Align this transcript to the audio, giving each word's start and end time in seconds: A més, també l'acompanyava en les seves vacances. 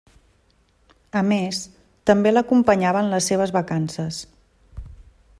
A 1.19 1.21
més, 1.31 1.59
també 2.11 2.31
l'acompanyava 2.33 3.03
en 3.05 3.11
les 3.15 3.27
seves 3.33 3.53
vacances. 3.59 4.23